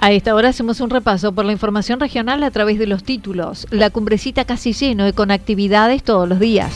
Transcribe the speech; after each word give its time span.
A 0.00 0.12
esta 0.12 0.32
hora 0.36 0.50
hacemos 0.50 0.80
un 0.80 0.90
repaso 0.90 1.32
por 1.32 1.44
la 1.44 1.50
información 1.50 1.98
regional 1.98 2.44
a 2.44 2.52
través 2.52 2.78
de 2.78 2.86
los 2.86 3.02
títulos. 3.02 3.66
La 3.70 3.90
cumbrecita 3.90 4.44
casi 4.44 4.72
lleno 4.72 5.08
y 5.08 5.12
con 5.12 5.32
actividades 5.32 6.04
todos 6.04 6.28
los 6.28 6.38
días. 6.38 6.72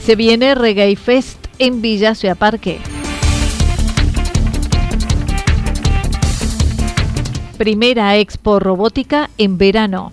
Se 0.00 0.16
viene 0.16 0.56
Reggae 0.56 0.96
Fest 0.96 1.46
en 1.60 1.80
Villa 1.80 2.16
Ciudad. 2.16 2.36
Primera 7.56 8.16
Expo 8.16 8.58
Robótica 8.58 9.30
en 9.38 9.56
verano. 9.56 10.12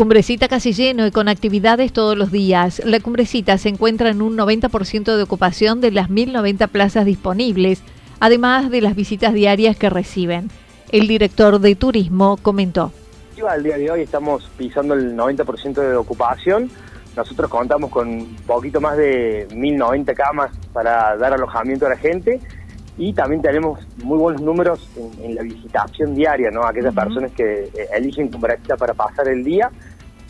Cumbrecita 0.00 0.48
casi 0.48 0.72
lleno 0.72 1.06
y 1.06 1.10
con 1.10 1.28
actividades 1.28 1.92
todos 1.92 2.16
los 2.16 2.32
días. 2.32 2.80
La 2.86 3.00
Cumbrecita 3.00 3.58
se 3.58 3.68
encuentra 3.68 4.08
en 4.08 4.22
un 4.22 4.34
90% 4.34 5.14
de 5.14 5.22
ocupación 5.22 5.82
de 5.82 5.90
las 5.90 6.08
1.090 6.08 6.68
plazas 6.68 7.04
disponibles, 7.04 7.82
además 8.18 8.70
de 8.70 8.80
las 8.80 8.96
visitas 8.96 9.34
diarias 9.34 9.76
que 9.76 9.90
reciben. 9.90 10.48
El 10.90 11.06
director 11.06 11.60
de 11.60 11.74
turismo 11.74 12.38
comentó. 12.40 12.92
Al 13.46 13.62
día 13.62 13.76
de 13.76 13.90
hoy 13.90 14.00
estamos 14.00 14.50
pisando 14.56 14.94
el 14.94 15.14
90% 15.14 15.74
de 15.74 15.94
ocupación. 15.94 16.70
Nosotros 17.14 17.50
contamos 17.50 17.90
con 17.90 18.08
un 18.08 18.36
poquito 18.46 18.80
más 18.80 18.96
de 18.96 19.48
1.090 19.50 20.14
camas 20.14 20.50
para 20.72 21.14
dar 21.18 21.34
alojamiento 21.34 21.84
a 21.84 21.90
la 21.90 21.98
gente 21.98 22.40
y 22.96 23.12
también 23.12 23.42
tenemos 23.42 23.80
muy 24.02 24.16
buenos 24.16 24.40
números 24.40 24.88
en, 25.22 25.34
la 25.34 25.42
visitación 25.42 26.14
diaria, 26.14 26.50
¿no? 26.50 26.64
Aquellas 26.64 26.94
personas 26.94 27.32
que 27.32 27.64
eh, 27.64 27.88
eligen 27.94 28.28
Cumbrecita 28.28 28.78
para 28.78 28.94
pasar 28.94 29.28
el 29.28 29.44
día 29.44 29.70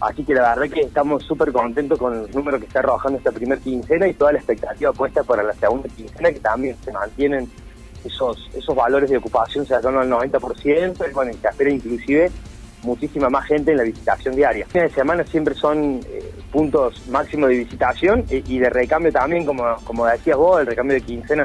Así 0.01 0.25
que 0.25 0.35
la 0.35 0.55
verdad 0.55 0.75
que 0.75 0.81
estamos 0.81 1.23
súper 1.25 1.53
contentos 1.53 1.99
con 1.99 2.15
el 2.15 2.31
número 2.31 2.59
que 2.59 2.67
está 2.67 2.79
arrojando 2.79 3.19
esta 3.19 3.33
primera 3.33 3.61
quincena 3.61 4.09
y 4.09 4.15
toda 4.15 4.33
la 4.33 4.39
expectativa 4.39 4.93
puesta 4.93 5.23
para 5.23 5.43
la 5.43 5.53
segunda 5.53 5.89
quincena, 5.89 6.33
que 6.33 6.41
también 6.41 6.77
se 6.83 6.91
mantienen 6.91 7.51
esos 8.03 8.49
esos 8.55 8.75
valores 8.75 9.11
de 9.11 9.19
ocupación 9.19 9.67
cercano 9.67 10.01
al 10.01 10.09
90%, 10.09 11.09
y 11.09 11.13
con 11.13 11.29
el 11.29 11.37
que 11.37 11.49
espera 11.49 11.71
inclusive 11.71 12.31
muchísima 12.83 13.29
más 13.29 13.47
gente 13.47 13.73
en 13.73 13.77
la 13.77 13.83
visitación 13.83 14.35
diaria. 14.35 14.67
Fines 14.67 14.91
de 14.91 14.95
semana 14.95 15.25
siempre 15.25 15.55
son 15.55 16.01
eh, 16.07 16.33
puntos 16.51 17.07
máximos 17.09 17.51
de 17.51 17.57
visitación 17.57 18.25
y, 18.31 18.59
de 18.59 18.71
recambio 18.71 19.13
también, 19.13 19.45
como, 19.45 19.65
como 19.85 20.07
decías 20.07 20.37
vos, 20.37 20.61
el 20.61 20.67
recambio 20.67 20.95
de 20.95 21.03
quincena 21.03 21.45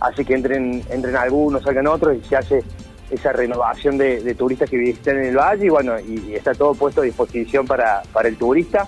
hace 0.00 0.24
que 0.24 0.34
entren, 0.34 0.82
entren 0.90 1.16
algunos, 1.16 1.62
salgan 1.62 1.86
otros 1.86 2.16
y 2.16 2.28
se 2.28 2.36
hace 2.36 2.62
esa 3.10 3.32
renovación 3.32 3.98
de, 3.98 4.34
turistas 4.34 4.68
que 4.68 4.76
visitan 4.76 5.18
el 5.18 5.36
valle 5.36 5.66
y 5.66 5.68
bueno, 5.68 5.94
y, 5.98 6.34
está 6.34 6.54
todo 6.54 6.74
puesto 6.74 7.00
a 7.00 7.04
disposición 7.04 7.66
para, 7.66 8.02
para 8.12 8.28
el 8.28 8.36
turista. 8.36 8.86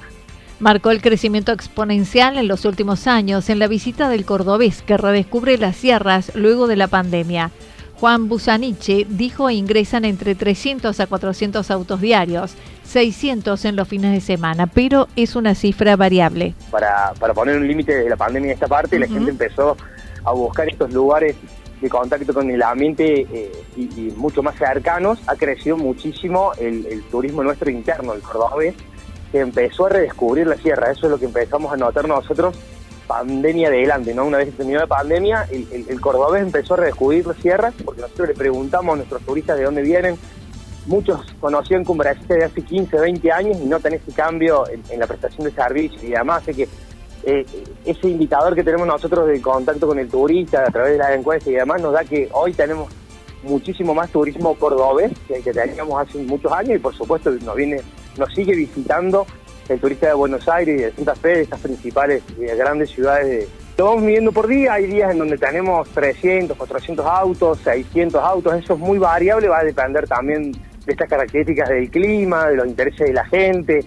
Marcó 0.60 0.90
el 0.90 1.00
crecimiento 1.00 1.52
exponencial 1.52 2.36
en 2.36 2.48
los 2.48 2.64
últimos 2.64 3.06
años 3.06 3.48
en 3.48 3.60
la 3.60 3.68
visita 3.68 4.08
del 4.08 4.24
cordobés 4.24 4.82
que 4.82 4.96
redescubre 4.96 5.56
las 5.56 5.76
sierras 5.76 6.32
luego 6.34 6.66
de 6.66 6.76
la 6.76 6.88
pandemia. 6.88 7.52
Juan 8.00 8.28
Busaniche 8.28 9.06
dijo 9.08 9.50
ingresan 9.50 10.04
entre 10.04 10.36
300 10.36 10.98
a 11.00 11.06
400 11.06 11.68
autos 11.70 12.00
diarios, 12.00 12.54
600 12.84 13.64
en 13.64 13.74
los 13.74 13.88
fines 13.88 14.12
de 14.12 14.20
semana, 14.20 14.68
pero 14.68 15.08
es 15.16 15.34
una 15.34 15.54
cifra 15.56 15.96
variable. 15.96 16.54
Para, 16.70 17.12
para 17.18 17.34
poner 17.34 17.56
un 17.56 17.66
límite 17.66 17.96
de 17.96 18.08
la 18.08 18.16
pandemia 18.16 18.50
en 18.50 18.54
esta 18.54 18.68
parte, 18.68 18.98
la 19.00 19.08
gente 19.08 19.30
empezó 19.30 19.76
a 20.24 20.32
buscar 20.32 20.68
estos 20.68 20.92
lugares 20.92 21.34
de 21.80 21.88
contacto 21.88 22.34
con 22.34 22.50
el 22.50 22.62
ambiente 22.62 23.26
eh, 23.32 23.52
y, 23.76 24.12
mucho 24.16 24.42
más 24.42 24.56
cercanos, 24.56 25.20
ha 25.26 25.36
crecido 25.36 25.76
muchísimo 25.76 26.52
el, 26.58 27.02
turismo 27.10 27.42
nuestro 27.42 27.70
interno, 27.70 28.14
el 28.14 28.20
cordobés, 28.20 28.74
que 29.30 29.40
empezó 29.40 29.86
a 29.86 29.90
redescubrir 29.90 30.46
la 30.46 30.56
sierra. 30.56 30.90
Eso 30.90 31.06
es 31.06 31.12
lo 31.12 31.18
que 31.18 31.26
empezamos 31.26 31.72
a 31.72 31.76
notar 31.76 32.08
nosotros 32.08 32.56
pandemia 33.06 33.68
adelante, 33.68 34.14
¿no? 34.14 34.26
Una 34.26 34.36
vez 34.36 34.50
que 34.50 34.56
terminó 34.58 34.80
la 34.80 34.86
pandemia, 34.86 35.48
el, 35.50 36.00
cordobés 36.00 36.42
empezó 36.42 36.74
a 36.74 36.78
redescubrir 36.78 37.26
la 37.26 37.34
sierra, 37.34 37.72
porque 37.84 38.02
nosotros 38.02 38.28
le 38.28 38.34
preguntamos 38.34 38.92
a 38.92 38.96
nuestros 38.96 39.22
turistas 39.22 39.56
de 39.56 39.64
dónde 39.64 39.82
vienen. 39.82 40.16
Muchos 40.86 41.20
conocían 41.40 41.84
Cumbrecita 41.84 42.34
de 42.34 42.44
hace 42.44 42.62
15, 42.62 42.98
20 42.98 43.32
años 43.32 43.58
y 43.60 43.66
notan 43.66 43.94
ese 43.94 44.12
cambio 44.12 44.64
en, 44.68 44.98
la 44.98 45.06
prestación 45.06 45.44
de 45.44 45.52
servicios 45.52 46.02
y 46.02 46.14
además 46.14 46.44
sé 46.44 46.54
que 46.54 46.68
eh, 47.28 47.44
ese 47.84 48.08
indicador 48.08 48.54
que 48.54 48.64
tenemos 48.64 48.86
nosotros 48.86 49.26
de 49.28 49.40
contacto 49.42 49.86
con 49.86 49.98
el 49.98 50.08
turista 50.08 50.64
a 50.66 50.70
través 50.70 50.92
de 50.92 50.98
las 50.98 51.10
encuestas 51.10 51.48
y 51.48 51.56
demás 51.56 51.82
nos 51.82 51.92
da 51.92 52.02
que 52.02 52.28
hoy 52.32 52.54
tenemos 52.54 52.88
muchísimo 53.42 53.94
más 53.94 54.10
turismo 54.10 54.54
cordobés 54.54 55.12
que, 55.28 55.40
que 55.42 55.52
teníamos 55.52 56.00
hace 56.00 56.18
muchos 56.18 56.50
años 56.50 56.76
y 56.76 56.78
por 56.78 56.94
supuesto 56.94 57.30
nos 57.30 57.54
viene 57.54 57.82
nos 58.16 58.32
sigue 58.34 58.54
visitando 58.54 59.26
el 59.68 59.78
turista 59.78 60.06
de 60.06 60.14
Buenos 60.14 60.48
Aires 60.48 60.80
y 60.80 60.84
de 60.84 60.92
Santa 60.92 61.14
Fe, 61.14 61.28
de 61.28 61.42
estas 61.42 61.60
principales 61.60 62.22
eh, 62.40 62.54
grandes 62.56 62.90
ciudades. 62.90 63.26
De... 63.26 63.48
Lo 63.76 63.84
vamos 63.84 64.02
midiendo 64.02 64.32
por 64.32 64.48
día, 64.48 64.72
hay 64.72 64.86
días 64.86 65.12
en 65.12 65.18
donde 65.18 65.36
tenemos 65.36 65.86
300, 65.90 66.56
400 66.56 67.04
autos, 67.04 67.58
600 67.58 68.22
autos, 68.22 68.54
eso 68.54 68.72
es 68.72 68.80
muy 68.80 68.98
variable, 68.98 69.48
va 69.48 69.58
a 69.58 69.64
depender 69.64 70.08
también 70.08 70.52
de 70.52 70.92
estas 70.92 71.08
características 71.08 71.68
del 71.68 71.90
clima, 71.90 72.48
de 72.48 72.56
los 72.56 72.66
intereses 72.66 73.06
de 73.06 73.12
la 73.12 73.26
gente, 73.26 73.86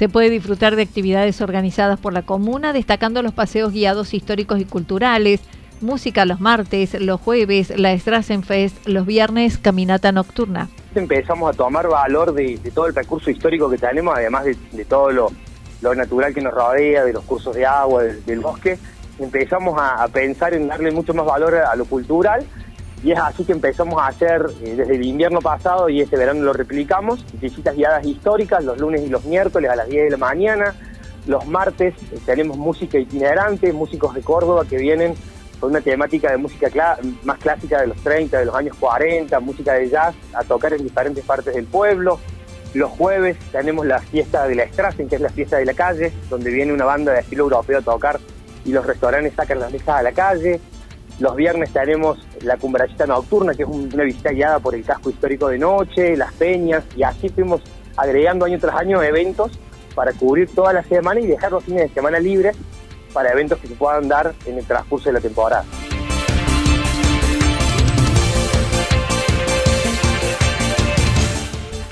se 0.00 0.08
puede 0.08 0.30
disfrutar 0.30 0.76
de 0.76 0.82
actividades 0.82 1.42
organizadas 1.42 2.00
por 2.00 2.14
la 2.14 2.22
comuna, 2.22 2.72
destacando 2.72 3.20
los 3.20 3.34
paseos 3.34 3.70
guiados 3.70 4.14
históricos 4.14 4.58
y 4.58 4.64
culturales, 4.64 5.42
música 5.82 6.24
los 6.24 6.40
martes, 6.40 6.98
los 6.98 7.20
jueves, 7.20 7.78
la 7.78 7.94
Strassenfest, 7.98 8.86
los 8.88 9.04
viernes, 9.04 9.58
caminata 9.58 10.10
nocturna. 10.10 10.70
Empezamos 10.94 11.50
a 11.50 11.52
tomar 11.52 11.86
valor 11.86 12.32
de, 12.32 12.58
todo 12.74 12.86
el 12.86 12.94
recurso 12.94 13.30
histórico 13.30 13.68
que 13.68 13.76
tenemos, 13.76 14.16
además 14.16 14.46
de, 14.46 14.84
todo 14.86 15.10
lo, 15.10 15.94
natural 15.94 16.32
que 16.32 16.40
nos 16.40 16.54
rodea, 16.54 17.04
de 17.04 17.12
los 17.12 17.24
cursos 17.24 17.54
de 17.54 17.66
agua, 17.66 18.02
del, 18.02 18.40
bosque. 18.40 18.78
Empezamos 19.18 19.78
a, 19.78 20.02
a, 20.02 20.08
pensar 20.08 20.54
en 20.54 20.66
darle 20.66 20.92
mucho 20.92 21.12
más 21.12 21.26
valor 21.26 21.56
a 21.56 21.76
lo 21.76 21.84
cultural 21.84 22.46
y 23.02 23.12
es 23.12 23.18
así 23.18 23.44
que 23.44 23.52
empezamos 23.52 24.00
a 24.00 24.08
hacer 24.08 24.46
eh, 24.62 24.74
desde 24.76 24.94
el 24.94 25.04
invierno 25.04 25.40
pasado 25.40 25.88
y 25.88 26.00
este 26.00 26.16
verano 26.16 26.42
lo 26.42 26.52
replicamos, 26.52 27.24
visitas 27.40 27.74
guiadas 27.74 28.04
históricas 28.04 28.62
los 28.62 28.78
lunes 28.78 29.02
y 29.02 29.08
los 29.08 29.24
miércoles 29.24 29.70
a 29.70 29.76
las 29.76 29.88
10 29.88 30.04
de 30.04 30.10
la 30.10 30.16
mañana. 30.16 30.74
Los 31.26 31.46
martes 31.46 31.94
eh, 32.12 32.18
tenemos 32.26 32.58
música 32.58 32.98
itinerante, 32.98 33.72
músicos 33.72 34.14
de 34.14 34.20
Córdoba 34.20 34.64
que 34.68 34.76
vienen 34.76 35.14
con 35.58 35.70
una 35.70 35.80
temática 35.80 36.30
de 36.30 36.38
música 36.38 36.98
más 37.24 37.38
clásica 37.38 37.80
de 37.80 37.88
los 37.88 37.96
30, 37.98 38.38
de 38.38 38.44
los 38.46 38.54
años 38.54 38.76
40, 38.78 39.38
música 39.40 39.74
de 39.74 39.88
jazz, 39.88 40.14
a 40.32 40.42
tocar 40.42 40.72
en 40.72 40.82
diferentes 40.82 41.24
partes 41.24 41.54
del 41.54 41.66
pueblo. 41.66 42.18
Los 42.72 42.90
jueves 42.92 43.36
tenemos 43.50 43.84
la 43.86 43.98
fiesta 43.98 44.46
de 44.46 44.54
la 44.54 44.66
Strassen, 44.68 45.08
que 45.08 45.16
es 45.16 45.20
la 45.20 45.28
fiesta 45.28 45.58
de 45.58 45.64
la 45.64 45.74
calle, 45.74 46.12
donde 46.30 46.50
viene 46.50 46.72
una 46.72 46.84
banda 46.84 47.12
de 47.12 47.20
estilo 47.20 47.44
europeo 47.44 47.78
a 47.78 47.82
tocar 47.82 48.20
y 48.64 48.72
los 48.72 48.86
restaurantes 48.86 49.34
sacan 49.34 49.60
las 49.60 49.72
mesas 49.72 49.88
a 49.88 50.02
la 50.02 50.12
calle. 50.12 50.60
Los 51.20 51.36
viernes 51.36 51.70
tenemos 51.70 52.18
la 52.40 52.56
cumbrachita 52.56 53.06
nocturna, 53.06 53.54
que 53.54 53.64
es 53.64 53.68
una 53.68 54.04
visita 54.04 54.30
guiada 54.30 54.58
por 54.58 54.74
el 54.74 54.82
casco 54.82 55.10
histórico 55.10 55.48
de 55.48 55.58
noche, 55.58 56.16
las 56.16 56.32
peñas, 56.32 56.82
y 56.96 57.02
así 57.02 57.28
fuimos 57.28 57.60
agregando 57.94 58.46
año 58.46 58.58
tras 58.58 58.76
año 58.76 59.02
eventos 59.02 59.52
para 59.94 60.12
cubrir 60.14 60.48
toda 60.54 60.72
la 60.72 60.82
semana 60.82 61.20
y 61.20 61.26
dejar 61.26 61.52
los 61.52 61.62
fines 61.62 61.82
de 61.82 61.94
semana 61.94 62.18
libres 62.18 62.56
para 63.12 63.32
eventos 63.32 63.58
que 63.58 63.68
se 63.68 63.74
puedan 63.74 64.08
dar 64.08 64.32
en 64.46 64.58
el 64.58 64.64
transcurso 64.64 65.10
de 65.10 65.12
la 65.12 65.20
temporada. 65.20 65.64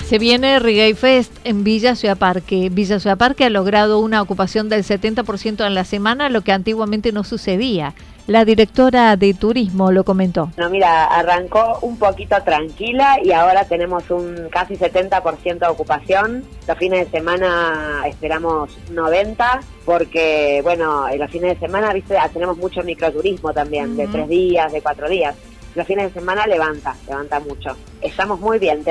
Se 0.09 0.17
viene 0.17 0.57
Reggae 0.57 0.95
Fest 0.95 1.31
en 1.43 1.63
Villa 1.63 1.95
Ciudad 1.95 2.17
Parque. 2.17 2.69
Villa 2.71 2.99
Ciudad 2.99 3.15
Parque 3.15 3.45
ha 3.45 3.49
logrado 3.51 3.99
una 3.99 4.23
ocupación 4.23 4.67
del 4.67 4.83
70% 4.83 5.67
en 5.67 5.75
la 5.75 5.85
semana, 5.85 6.29
lo 6.29 6.41
que 6.41 6.51
antiguamente 6.51 7.11
no 7.11 7.23
sucedía. 7.23 7.93
La 8.25 8.43
directora 8.43 9.15
de 9.17 9.35
turismo 9.35 9.91
lo 9.91 10.03
comentó. 10.03 10.51
No, 10.57 10.67
mira, 10.71 11.05
arrancó 11.05 11.77
un 11.83 11.99
poquito 11.99 12.35
tranquila 12.43 13.19
y 13.23 13.33
ahora 13.33 13.65
tenemos 13.65 14.09
un 14.09 14.49
casi 14.49 14.77
70% 14.77 15.59
de 15.59 15.67
ocupación. 15.67 16.43
Los 16.67 16.77
fines 16.79 17.05
de 17.05 17.19
semana 17.19 18.01
esperamos 18.07 18.75
90 18.89 19.59
porque, 19.85 20.61
bueno, 20.63 21.07
en 21.07 21.19
los 21.19 21.29
fines 21.29 21.53
de 21.53 21.67
semana, 21.67 21.93
viste, 21.93 22.17
ah, 22.17 22.31
tenemos 22.33 22.57
mucho 22.57 22.81
microturismo 22.81 23.53
también, 23.53 23.95
de 23.95 24.07
tres 24.07 24.27
días, 24.27 24.73
de 24.73 24.81
cuatro 24.81 25.07
días. 25.07 25.35
Los 25.75 25.85
fines 25.85 26.11
de 26.11 26.19
semana 26.19 26.47
levanta, 26.47 26.95
levanta 27.07 27.39
mucho. 27.39 27.77
Estamos 28.01 28.39
muy 28.39 28.57
bien. 28.57 28.83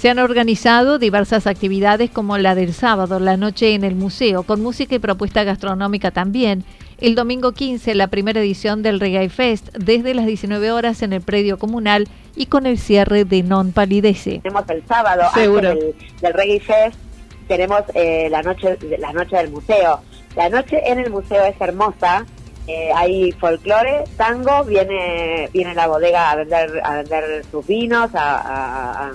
Se 0.00 0.08
han 0.08 0.18
organizado 0.18 0.98
diversas 0.98 1.46
actividades 1.46 2.08
como 2.10 2.38
la 2.38 2.54
del 2.54 2.72
sábado, 2.72 3.20
la 3.20 3.36
noche 3.36 3.74
en 3.74 3.84
el 3.84 3.94
museo, 3.94 4.44
con 4.44 4.62
música 4.62 4.94
y 4.94 4.98
propuesta 4.98 5.44
gastronómica 5.44 6.10
también. 6.10 6.64
El 7.02 7.14
domingo 7.14 7.52
15, 7.52 7.94
la 7.94 8.06
primera 8.06 8.40
edición 8.40 8.82
del 8.82 8.98
Reggae 8.98 9.28
Fest, 9.28 9.68
desde 9.76 10.14
las 10.14 10.24
19 10.24 10.72
horas 10.72 11.02
en 11.02 11.12
el 11.12 11.20
predio 11.20 11.58
comunal 11.58 12.08
y 12.34 12.46
con 12.46 12.64
el 12.64 12.78
cierre 12.78 13.26
de 13.26 13.42
Non 13.42 13.72
Palidece. 13.72 14.40
Tenemos 14.42 14.64
el 14.70 14.86
sábado, 14.86 15.24
Seguro. 15.34 15.68
del, 15.68 15.94
Reggae 16.22 16.60
Fest, 16.60 16.96
tenemos 17.46 17.82
eh, 17.92 18.28
la, 18.30 18.40
noche, 18.40 18.78
la 18.98 19.12
noche 19.12 19.36
del 19.36 19.50
museo. 19.50 20.00
La 20.34 20.48
noche 20.48 20.80
en 20.82 20.98
el 20.98 21.10
museo 21.10 21.44
es 21.44 21.60
hermosa, 21.60 22.24
eh, 22.66 22.90
hay 22.96 23.32
folclore, 23.32 24.04
tango, 24.16 24.64
viene 24.64 25.50
viene 25.52 25.74
la 25.74 25.88
bodega 25.88 26.30
a 26.30 26.36
vender 26.36 26.80
a 26.84 26.94
vender 26.94 27.44
sus 27.50 27.66
vinos, 27.66 28.10
a 28.14 29.10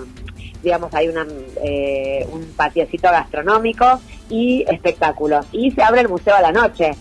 digamos, 0.62 0.92
hay 0.94 1.08
una, 1.08 1.26
eh, 1.62 2.26
un 2.32 2.44
patiecito 2.56 3.10
gastronómico 3.10 4.00
y 4.28 4.64
espectáculos. 4.68 5.46
Y 5.52 5.70
se 5.70 5.82
abre 5.82 6.02
el 6.02 6.08
museo 6.08 6.34
a 6.34 6.42
la 6.42 6.52
noche. 6.52 6.92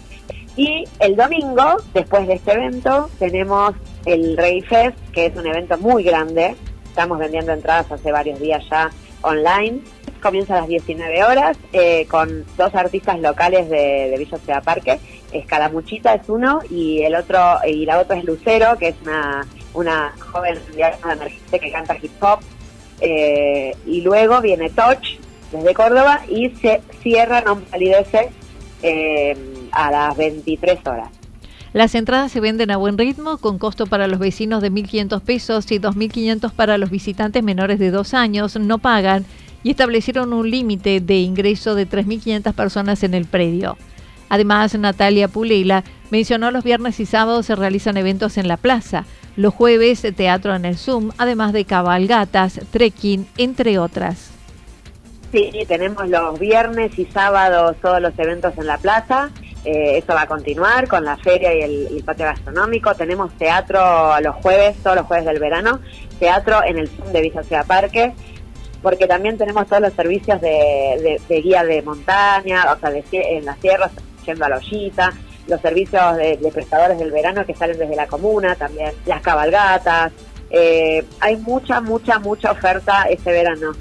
Y 0.55 0.85
el 0.99 1.15
domingo, 1.15 1.77
después 1.93 2.27
de 2.27 2.35
este 2.35 2.53
evento, 2.53 3.09
tenemos 3.19 3.75
el 4.05 4.37
Rey 4.37 4.61
Fest, 4.61 4.97
que 5.11 5.27
es 5.27 5.35
un 5.35 5.45
evento 5.45 5.77
muy 5.77 6.03
grande. 6.03 6.55
Estamos 6.85 7.19
vendiendo 7.19 7.51
entradas 7.51 7.91
hace 7.91 8.11
varios 8.11 8.39
días 8.39 8.63
ya 8.69 8.89
online. 9.21 9.81
Comienza 10.21 10.55
a 10.55 10.61
las 10.61 10.67
19 10.67 11.23
horas 11.23 11.57
eh, 11.73 12.07
con 12.09 12.45
dos 12.57 12.73
artistas 12.73 13.19
locales 13.19 13.69
de, 13.69 14.09
de 14.09 14.17
Villa 14.17 14.37
Ciudad 14.37 14.63
Parque. 14.63 14.99
Escalamuchita 15.31 16.13
es 16.13 16.29
uno 16.29 16.61
y 16.69 17.01
el 17.01 17.15
otro 17.15 17.59
y 17.67 17.85
la 17.85 17.99
otra 17.99 18.17
es 18.17 18.23
Lucero, 18.23 18.77
que 18.77 18.89
es 18.89 18.95
una, 19.03 19.45
una 19.73 20.13
joven 20.31 20.57
emergente 21.03 21.59
que 21.59 21.71
canta 21.71 21.97
hip 22.01 22.11
hop 22.21 22.39
eh, 23.01 23.75
y 23.85 24.01
luego 24.01 24.41
viene 24.41 24.69
Touch 24.69 25.19
desde 25.51 25.73
Córdoba 25.73 26.21
y 26.27 26.49
se 26.61 26.81
cierra 27.01 27.41
Non 27.41 27.61
Palidece 27.61 28.29
eh, 28.83 29.35
a 29.71 29.91
las 29.91 30.17
23 30.17 30.79
horas. 30.85 31.09
Las 31.73 31.93
entradas 31.93 32.31
se 32.31 32.39
venden 32.39 32.71
a 32.71 32.77
buen 32.77 32.97
ritmo, 32.97 33.37
con 33.37 33.59
costo 33.59 33.85
para 33.85 34.07
los 34.07 34.17
vecinos 34.17 34.61
de 34.61 34.71
1.500 34.71 35.21
pesos 35.21 35.69
y 35.71 35.79
2.500 35.79 36.53
para 36.53 36.77
los 36.77 36.89
visitantes 36.89 37.43
menores 37.43 37.79
de 37.79 37.91
dos 37.91 38.13
años. 38.13 38.57
No 38.57 38.77
pagan 38.77 39.25
y 39.61 39.71
establecieron 39.71 40.31
un 40.31 40.49
límite 40.49 41.01
de 41.01 41.17
ingreso 41.17 41.75
de 41.75 41.85
3.500 41.85 42.53
personas 42.53 43.03
en 43.03 43.13
el 43.13 43.25
predio. 43.25 43.77
Además, 44.29 44.73
Natalia 44.77 45.27
Pulela 45.27 45.83
mencionó 46.11 46.49
los 46.51 46.63
viernes 46.63 46.99
y 46.99 47.05
sábados 47.05 47.47
se 47.47 47.55
realizan 47.55 47.97
eventos 47.97 48.37
en 48.37 48.47
la 48.47 48.57
plaza. 48.57 49.05
Los 49.35 49.53
jueves, 49.53 50.05
teatro 50.15 50.55
en 50.55 50.63
el 50.65 50.77
Zoom, 50.77 51.11
además 51.17 51.51
de 51.51 51.65
cabalgatas, 51.65 52.59
trekking, 52.71 53.27
entre 53.37 53.79
otras. 53.79 54.31
Sí, 55.31 55.51
tenemos 55.67 56.07
los 56.07 56.39
viernes 56.39 56.97
y 56.97 57.05
sábados 57.05 57.75
todos 57.81 58.01
los 58.01 58.17
eventos 58.17 58.57
en 58.57 58.67
la 58.67 58.77
plaza. 58.77 59.31
Eh, 59.65 59.97
eso 59.97 60.13
va 60.13 60.21
a 60.21 60.27
continuar 60.27 60.87
con 60.87 61.03
la 61.03 61.17
feria 61.17 61.53
y 61.53 61.61
el, 61.61 62.03
patio 62.05 62.25
gastronómico. 62.25 62.95
Tenemos 62.95 63.33
teatro 63.33 63.81
los 64.21 64.35
jueves, 64.35 64.77
todos 64.81 64.95
los 64.95 65.05
jueves 65.05 65.25
del 65.25 65.39
verano. 65.39 65.81
Teatro 66.19 66.63
en 66.63 66.77
el 66.77 66.87
Zoom 66.87 67.11
de 67.11 67.21
Villa 67.21 67.43
Ciudad 67.43 67.65
Parque. 67.65 68.13
Porque 68.81 69.07
también 69.07 69.37
tenemos 69.37 69.67
todos 69.67 69.81
los 69.81 69.93
servicios 69.93 70.39
de, 70.39 71.19
guía 71.27 71.65
de 71.65 71.81
montaña, 71.81 72.71
o 72.71 72.79
sea, 72.79 72.91
en 73.11 73.43
las 73.43 73.57
tierras, 73.57 73.91
yendo 74.25 74.45
a 74.45 74.49
la 74.49 74.57
ollita 74.57 75.11
los 75.47 75.61
servicios 75.61 76.17
de, 76.17 76.51
prestadores 76.53 76.97
del 76.97 77.11
verano 77.11 77.45
que 77.45 77.53
salen 77.53 77.77
desde 77.77 77.95
la 77.95 78.07
comuna, 78.07 78.55
también 78.55 78.91
las 79.05 79.21
cabalgatas. 79.21 80.11
Eh, 80.49 81.03
hay 81.19 81.37
mucha, 81.37 81.81
mucha, 81.81 82.19
mucha 82.19 82.51
oferta 82.51 83.03
este 83.09 83.31
verano. 83.31 83.73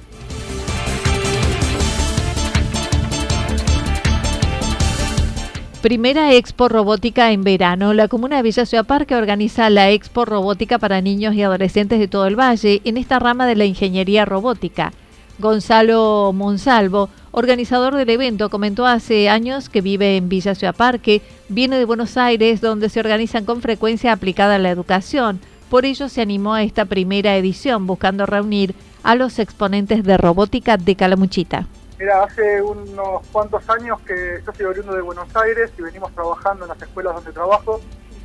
Primera 5.85 6.33
Expo 6.33 6.71
Robótica 6.71 7.31
en 7.33 7.45
verano. 7.45 7.93
La 7.93 8.09
comuna 8.09 8.37
de 8.37 8.43
Villa 8.43 8.65
Ciudad 8.65 8.87
Parque 8.87 9.17
organiza 9.17 9.69
la 9.69 9.91
Expo 9.91 10.25
Robótica 10.25 10.79
para 10.79 11.03
niños 11.03 11.35
y 11.35 11.43
adolescentes 11.43 11.99
de 11.99 12.09
todo 12.09 12.27
el 12.27 12.41
valle 12.41 12.81
en 12.85 12.97
esta 12.97 13.19
rama 13.19 13.47
de 13.47 13.55
la 13.55 13.67
ingeniería 13.67 14.25
robótica. 14.25 14.95
Gonzalo 15.39 16.33
Monsalvo, 16.33 17.09
organizador 17.33 17.97
del 17.97 18.11
evento, 18.11 18.51
comentó 18.51 18.87
hace 18.87 19.29
años 19.29 19.69
que 19.69 19.81
vive 19.81 20.17
en 20.17 20.29
Villa 20.29 20.55
Ciudad 20.55 20.77
Parque, 20.77 21.23
viene 21.49 21.77
de 21.77 21.85
Buenos 21.85 22.17
Aires, 22.17 22.61
donde 22.61 22.89
se 22.89 23.01
organizan 23.01 23.45
con 23.45 23.61
frecuencia 23.61 24.13
aplicada 24.13 24.55
a 24.55 24.59
la 24.59 24.71
educación. 24.71 25.41
Por 25.71 25.85
ello 25.85 26.09
se 26.09 26.23
animó 26.23 26.55
a 26.55 26.63
esta 26.63 26.85
primera 26.85 27.37
edición, 27.37 27.87
buscando 27.87 28.27
reunir 28.27 28.75
a 29.03 29.17
los 29.17 29.39
exponentes 29.41 30.05
de 30.05 30.17
robótica 30.17 30.77
de 30.77 30.95
Calamuchita. 30.95 31.67
Mira, 31.99 32.23
hace 32.23 32.63
unos 32.63 33.27
cuantos 33.33 33.69
años 33.69 34.01
que 34.03 34.41
yo 34.45 34.53
soy 34.53 34.67
oriundo 34.67 34.95
de 34.95 35.03
Buenos 35.03 35.35
Aires 35.37 35.73
y 35.79 35.83
venimos 35.83 36.13
trabajando 36.13 36.65
en 36.65 36.69
las 36.69 36.83
escuelas 36.83 37.15
donde 37.15 37.33
trabajo, 37.33 37.81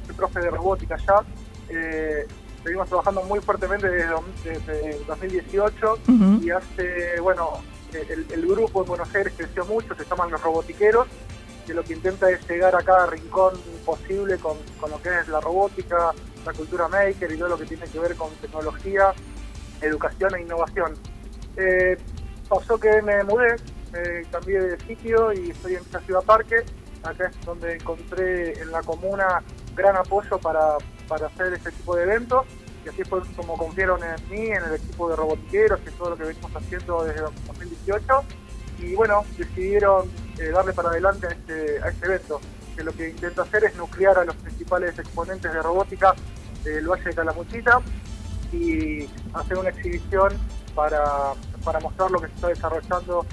soy 0.06 0.16
profe 0.16 0.40
de 0.40 0.52
robótica 0.52 0.96
ya. 0.98 1.24
Eh, 1.70 2.28
seguimos 2.70 2.88
trabajando 2.88 3.24
muy 3.24 3.40
fuertemente 3.40 3.90
desde, 3.90 5.04
2018 5.08 5.98
y 6.40 6.52
hace, 6.52 7.20
bueno, 7.20 7.64
el, 7.92 8.46
grupo 8.46 8.84
en 8.84 8.88
Buenos 8.88 9.16
Aires 9.16 9.34
creció 9.36 9.66
mucho, 9.66 9.96
se 9.96 10.06
llaman 10.06 10.30
los 10.30 10.40
robotiqueros, 10.40 11.08
que 11.66 11.74
lo 11.74 11.84
que 11.84 11.94
intenta 11.94 12.30
es 12.30 12.48
llegar 12.48 12.76
a 12.76 12.84
cada 12.84 13.08
rincón 13.08 13.56
posible 13.84 14.38
con, 14.38 14.56
lo 14.88 15.02
que 15.02 15.10
es 15.10 15.28
la 15.30 15.42
robótica, 15.42 16.12
la 16.46 16.54
cultura 16.54 16.88
maker 16.88 17.32
y 17.32 17.38
todo 17.40 17.50
lo 17.50 17.58
que 17.58 17.66
tiene 17.66 17.88
que 17.88 17.98
ver 17.98 18.16
con 18.16 18.30
tecnología, 18.36 19.14
educación 19.82 20.36
e 20.36 20.42
innovación. 20.42 20.94
Eh, 21.58 21.98
pasó 22.48 22.80
que 22.80 23.02
me 23.02 23.24
mudé, 23.24 23.56
me 23.92 24.26
cambié 24.30 24.62
de 24.62 24.80
sitio 24.82 25.34
y 25.34 25.50
estoy 25.50 25.74
en 25.74 25.82
esta 25.82 26.02
ciudad 26.02 26.22
parque, 26.22 26.58
acá 27.02 27.32
es 27.32 27.46
donde 27.48 27.74
encontré 27.74 28.62
en 28.62 28.72
la 28.72 28.84
comuna 28.84 29.42
gran 29.76 29.96
apoyo 29.96 30.38
para, 30.38 30.78
para 31.08 31.28
hacer 31.28 31.54
este 31.54 31.72
tipo 31.72 31.96
de 31.96 32.04
eventos 32.04 32.46
y 32.86 32.90
así 32.90 33.04
fue 33.04 33.22
como 33.36 33.58
confiaron 33.58 34.00
en 34.04 34.30
mí, 34.30 34.48
en 34.48 34.64
el 34.64 34.76
equipo 34.76 35.10
de 35.10 35.16
robotiqueros, 35.16 35.80
que 35.82 35.92
todo 35.92 36.12
lo 36.12 36.18
que 36.18 36.24
venimos 36.24 36.52
haciendo 36.56 37.04
desde 37.04 37.22
2018 37.22 38.24
y 38.80 38.96
bueno, 38.96 39.26
decidieron 39.38 40.10
eh, 40.38 40.50
darle 40.50 40.74
para 40.74 40.90
adelante 40.90 41.28
a 41.28 41.32
este, 41.32 41.82
a 41.84 41.90
este 41.90 42.06
evento, 42.06 42.40
que 42.76 42.84
lo 42.84 42.94
que 42.94 43.10
intenta 43.10 43.42
hacer 43.42 43.66
es 43.66 43.76
nuclear 43.76 44.18
a 44.18 44.26
los 44.26 44.36
principales 44.38 44.98
exponentes 44.98 45.52
de 45.52 45.62
robótica 45.62 46.14
del 46.64 46.88
Valle 46.88 47.04
de 47.04 47.14
Calamuchita 47.14 47.82
y 48.52 49.08
hacer 49.34 49.58
una 49.58 49.70
exhibición 49.70 50.34
para, 50.74 51.34
para 51.64 51.80
mostrar 51.80 52.10
lo 52.12 52.22
que 52.22 52.28
se 52.28 52.34
está 52.36 52.48
desarrollando 52.48 53.26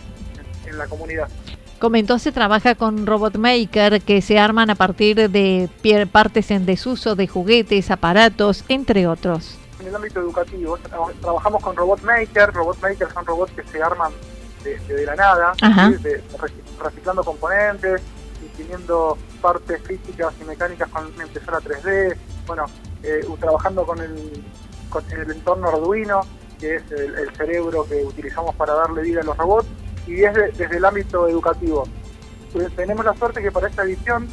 en 0.67 0.79
la 0.79 0.87
comunidad. 0.87 1.29
Comentó 1.79 2.19
se 2.19 2.33
trabaja 2.33 2.75
con 2.75 3.07
Robot 3.07 3.37
Maker 3.37 4.01
que 4.01 4.23
se 4.23 4.39
arman 4.39 4.71
a 4.71 4.75
partir 4.75 5.31
de 5.31 5.69
partes 6.11 6.51
en 6.51 6.65
desuso 6.65 7.17
de 7.17 7.27
juguetes, 7.27 7.91
aparatos, 7.91 8.65
entre 8.69 9.07
otros. 9.07 9.59
En 9.81 9.89
el 9.89 9.95
ámbito 9.95 10.21
educativo 10.21 10.79
trabajamos 11.21 11.63
con 11.63 11.77
Robot 11.77 12.03
Maker. 12.03 12.53
Robot 12.53 12.81
Maker 12.81 13.09
son 13.13 13.27
robots 13.27 13.53
que 13.53 13.63
se 13.65 13.83
arman 13.83 14.13
de, 14.65 15.05
la 15.05 15.15
nada, 15.17 15.53
reciclando 16.83 17.23
componentes, 17.23 18.01
imprimiendo 18.43 19.19
partes 19.43 19.81
físicas 19.83 20.33
y 20.41 20.45
mecánicas 20.45 20.89
con 20.89 21.07
una 21.15 21.27
impresora 21.27 21.59
3D, 21.59 22.17
bueno, 22.47 22.65
eh, 23.03 23.21
trabajando 23.39 23.85
con 23.85 24.01
el, 24.01 24.43
con 24.89 25.05
el 25.13 25.31
entorno 25.31 25.69
Arduino 25.69 26.23
que 26.59 26.77
es 26.77 26.91
el, 26.91 27.31
cerebro 27.37 27.87
que 27.87 28.05
utilizamos 28.05 28.55
para 28.55 28.75
darle 28.75 29.03
vida 29.03 29.21
a 29.21 29.25
los 29.25 29.37
robots, 29.37 29.67
y 30.07 30.25
es 30.25 30.35
desde 30.35 30.77
el 30.77 30.85
ámbito 30.85 31.29
educativo. 31.29 31.85
Pues, 32.53 32.75
tenemos 32.75 33.05
la 33.05 33.15
suerte 33.15 33.43
que 33.43 33.53
para 33.53 33.69
esta 33.69 33.83
edición, 33.83 34.29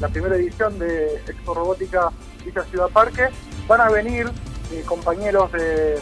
la 0.00 0.08
primera 0.08 0.36
edición 0.36 0.78
de 0.78 1.14
Expo 1.26 1.54
Robótica 1.54 2.10
Villa 2.44 2.62
Ciudad 2.64 2.88
Parque, 2.90 3.28
van 3.66 3.80
a 3.80 3.88
venir 3.88 4.30
eh, 4.72 4.82
compañeros 4.84 5.50
de, 5.52 5.98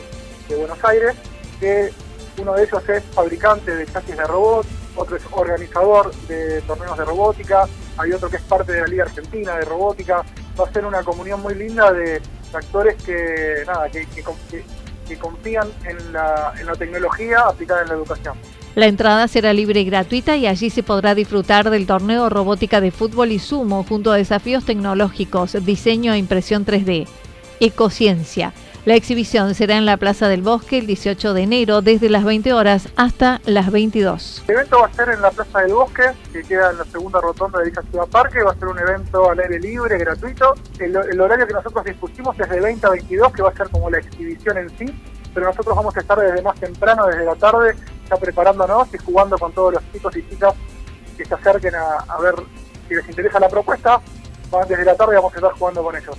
Buenos 0.49 0.85
Aires, 0.85 1.15
que 1.61 1.93
uno 2.39 2.55
de 2.55 2.65
ellos 2.65 2.89
es 2.89 3.05
fabricante 3.05 3.77
de 3.77 3.87
chasis 3.87 4.17
de 4.17 4.25
robots, 4.25 4.69
otro 4.97 5.17
es 5.17 5.23
organizador 5.31 6.13
de 6.27 6.63
torneos 6.63 6.99
de 6.99 7.05
robótica, 7.05 7.67
hay 7.97 8.13
otro 8.13 8.29
que 8.29 8.37
es 8.37 8.43
parte 8.43 8.73
de 8.73 8.81
la 8.81 8.87
Liga 8.87 9.05
Argentina 9.05 9.57
de 9.57 9.65
Robótica. 9.65 10.25
Va 10.59 10.67
a 10.67 10.73
ser 10.73 10.85
una 10.85 11.03
comunión 11.03 11.41
muy 11.43 11.55
linda 11.55 11.93
de 11.93 12.21
actores 12.53 13.01
que, 13.03 13.63
nada, 13.67 13.89
que, 13.89 15.17
confían 15.19 15.69
en 15.85 16.13
la, 16.13 16.55
en 16.59 16.67
la 16.67 16.75
tecnología 16.75 17.41
aplicada 17.41 17.83
en 17.83 17.89
la 17.89 17.95
educación. 17.95 18.37
La 18.77 18.89
entrada 18.89 19.27
será 19.27 19.55
libre 19.55 19.81
y 19.81 19.87
gratuita 19.87 20.37
y 20.37 20.47
allí 20.47 20.69
se 20.69 20.83
podrá 20.83 21.15
disfrutar 21.15 21.71
del 21.71 21.87
torneo 21.87 22.29
robótica 22.29 22.83
de 22.83 22.91
fútbol 22.91 23.33
y 23.33 23.39
sumo 23.39 23.85
junto 23.85 24.13
a 24.13 24.17
desafíos 24.17 24.67
tecnológicos, 24.67 25.65
diseño 25.65 26.13
e 26.13 26.19
impresión 26.19 26.67
3D. 26.67 27.09
Ecociencia 27.59 28.53
la 28.87 28.95
exhibición 28.95 29.57
será 29.57 29.79
en 29.79 29.85
la 29.85 29.97
Plaza 29.97 30.29
del 30.29 30.43
Bosque 30.43 30.79
el 30.79 30.87
18 30.87 31.35
de 31.35 31.43
enero 31.43 31.83
desde 31.83 32.09
las 32.09 32.23
20 32.23 32.53
horas 32.53 32.89
hasta 32.95 33.41
las 33.45 33.73
22. 33.73 34.45
El 34.47 34.55
evento 34.55 34.79
va 34.79 34.87
a 34.87 34.93
ser 34.93 35.09
en 35.09 35.21
la 35.23 35.33
Plaza 35.33 35.59
del 35.59 35.73
Bosque, 35.73 36.05
que 36.33 36.45
queda 36.45 36.71
en 36.71 36.79
la 36.79 36.85
segunda 36.85 37.21
rotonda 37.21 37.59
de 37.59 37.65
dicha 37.65 37.83
ciudad 37.83 38.07
parque. 38.07 38.45
Va 38.45 38.53
a 38.53 38.55
ser 38.55 38.69
un 38.69 38.79
evento 38.79 39.29
al 39.29 39.41
aire 39.41 39.59
libre, 39.59 39.99
gratuito. 39.99 40.55
El, 40.79 41.21
horario 41.21 41.49
que 41.49 41.55
nosotros 41.55 41.85
dispusimos 41.85 42.39
es 42.39 42.49
de 42.49 42.61
20 42.61 42.87
a 42.87 42.91
22, 42.91 43.33
que 43.33 43.43
va 43.43 43.49
a 43.49 43.57
ser 43.57 43.69
como 43.71 43.91
la 43.91 43.99
exhibición 43.99 44.57
en 44.57 44.71
sí. 44.79 45.03
Pero 45.35 45.47
nosotros 45.47 45.75
vamos 45.75 45.97
a 45.97 46.01
estar 46.01 46.21
desde 46.21 46.41
más 46.43 46.55
temprano, 46.61 47.07
desde 47.07 47.25
la 47.25 47.35
tarde, 47.35 47.75
ya 48.09 48.17
preparándonos 48.17 48.89
y 48.95 48.99
jugando 48.99 49.39
con 49.39 49.53
todos 49.53 49.75
los 49.75 49.93
chicos 49.93 50.17
y 50.17 50.29
chicas 50.29 50.55
que 51.17 51.25
se 51.25 51.35
acerquen 51.35 51.75
a, 51.75 52.05
a 52.09 52.21
ver 52.21 52.35
si 52.89 52.95
les 52.95 53.09
interesa 53.09 53.41
la 53.41 53.49
propuesta. 53.49 54.01
Desde 54.69 54.85
la 54.85 54.95
tarde 54.95 55.17
vamos 55.17 55.33
a 55.33 55.37
estar 55.37 55.53
jugando 55.53 55.83
con 55.83 55.97
ellos. 55.97 56.17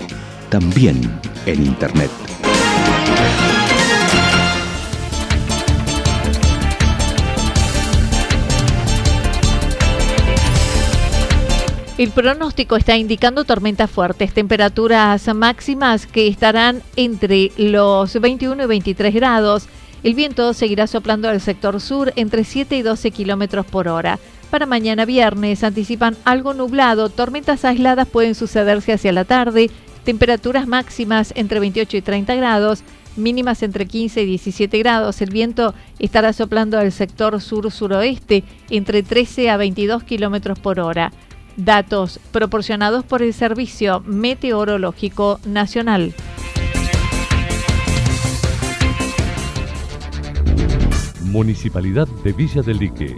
también 0.49 1.01
en 1.45 1.65
Internet. 1.65 2.11
El 11.97 12.11
pronóstico 12.11 12.77
está 12.77 12.95
indicando 12.95 13.43
tormentas 13.43 13.91
fuertes, 13.91 14.31
temperaturas 14.33 15.27
máximas 15.35 16.05
que 16.05 16.27
estarán 16.29 16.81
entre 16.95 17.51
los 17.57 18.13
21 18.13 18.63
y 18.63 18.67
23 18.67 19.13
grados. 19.13 19.67
El 20.03 20.13
viento 20.13 20.53
seguirá 20.53 20.87
soplando 20.87 21.27
al 21.27 21.41
sector 21.41 21.81
sur 21.81 22.13
entre 22.15 22.45
7 22.45 22.77
y 22.77 22.83
12 22.83 23.11
kilómetros 23.11 23.65
por 23.65 23.89
hora. 23.89 24.17
Para 24.49 24.65
mañana 24.65 25.05
viernes 25.05 25.63
anticipan 25.63 26.17
algo 26.25 26.55
nublado, 26.55 27.09
tormentas 27.09 27.65
aisladas 27.65 28.07
pueden 28.07 28.33
sucederse 28.33 28.93
hacia 28.93 29.11
la 29.11 29.23
tarde, 29.23 29.69
temperaturas 30.03 30.67
máximas 30.67 31.33
entre 31.35 31.59
28 31.59 31.97
y 31.97 32.01
30 32.01 32.35
grados, 32.35 32.83
mínimas 33.15 33.61
entre 33.61 33.85
15 33.85 34.23
y 34.23 34.25
17 34.25 34.79
grados. 34.79 35.21
El 35.21 35.29
viento 35.29 35.75
estará 35.99 36.33
soplando 36.33 36.79
al 36.79 36.91
sector 36.91 37.39
sur-suroeste 37.39 38.43
entre 38.71 39.03
13 39.03 39.51
a 39.51 39.57
22 39.57 40.03
kilómetros 40.03 40.57
por 40.57 40.79
hora. 40.79 41.11
Datos 41.55 42.19
proporcionados 42.31 43.05
por 43.05 43.21
el 43.21 43.33
Servicio 43.33 44.01
Meteorológico 44.07 45.39
Nacional. 45.45 46.15
Municipalidad 51.25 52.07
de 52.23 52.33
Villa 52.33 52.63
del 52.63 52.77
Lique. 52.79 53.17